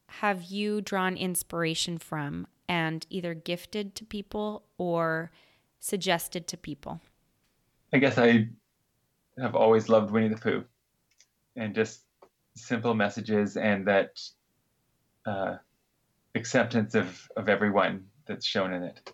[0.08, 5.32] have you drawn inspiration from and either gifted to people or
[5.80, 7.02] suggested to people?
[7.94, 8.50] I guess I
[9.40, 10.64] have always loved Winnie the Pooh
[11.56, 12.04] and just
[12.56, 14.20] simple messages and that
[15.26, 15.58] uh,
[16.36, 19.14] acceptance of, of everyone that's shown in it.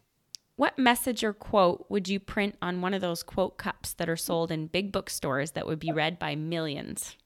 [0.55, 4.15] What message or quote would you print on one of those quote cups that are
[4.15, 7.17] sold in big bookstores that would be read by millions?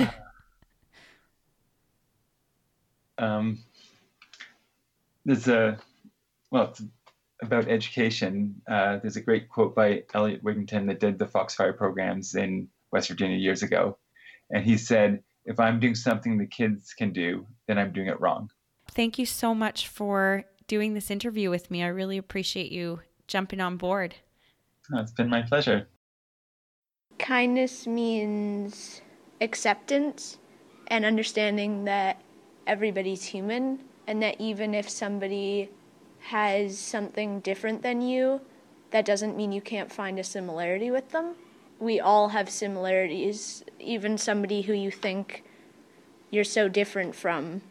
[0.00, 0.06] uh,
[3.22, 3.58] um,
[5.24, 5.78] there's a
[6.50, 6.82] well, it's
[7.40, 8.60] about education.
[8.68, 13.08] Uh, there's a great quote by Elliot Wigginton that did the Foxfire programs in West
[13.08, 13.96] Virginia years ago,
[14.50, 18.20] and he said, "If I'm doing something the kids can do, then I'm doing it
[18.20, 18.50] wrong."
[18.90, 21.82] Thank you so much for doing this interview with me.
[21.82, 24.16] I really appreciate you jumping on board.
[24.92, 25.88] Oh, it's been my pleasure.
[27.18, 29.00] Kindness means
[29.40, 30.38] acceptance
[30.88, 32.20] and understanding that
[32.66, 35.70] everybody's human and that even if somebody
[36.20, 38.40] has something different than you,
[38.90, 41.34] that doesn't mean you can't find a similarity with them.
[41.80, 45.42] We all have similarities, even somebody who you think
[46.30, 47.62] you're so different from.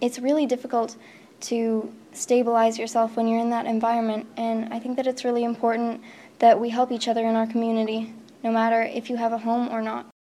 [0.00, 0.96] It's really difficult
[1.42, 6.02] to stabilize yourself when you're in that environment, and I think that it's really important
[6.38, 8.12] that we help each other in our community,
[8.42, 10.11] no matter if you have a home or not.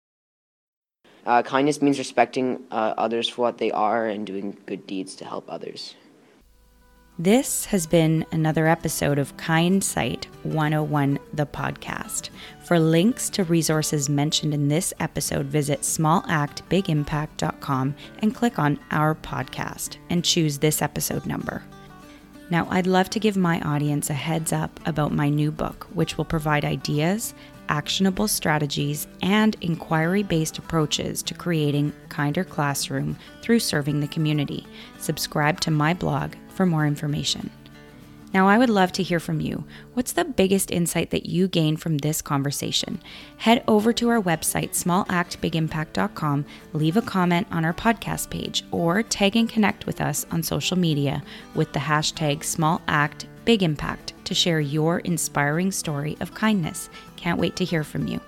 [1.25, 5.25] Uh, kindness means respecting uh, others for what they are and doing good deeds to
[5.25, 5.95] help others.
[7.19, 12.31] This has been another episode of Kind Sight 101, the podcast.
[12.63, 19.97] For links to resources mentioned in this episode, visit smallactbigimpact.com and click on Our Podcast
[20.09, 21.61] and choose this episode number.
[22.49, 26.17] Now, I'd love to give my audience a heads up about my new book, which
[26.17, 27.33] will provide ideas
[27.71, 34.67] actionable strategies, and inquiry based approaches to creating kinder classroom through serving the community.
[34.99, 37.49] Subscribe to my blog for more information.
[38.33, 39.65] Now, I would love to hear from you.
[39.93, 43.01] What's the biggest insight that you gained from this conversation?
[43.37, 49.35] Head over to our website, smallactbigimpact.com, leave a comment on our podcast page, or tag
[49.35, 51.21] and connect with us on social media
[51.55, 56.89] with the hashtag SmallActBigImpact to share your inspiring story of kindness.
[57.21, 58.19] Can't wait to hear from you.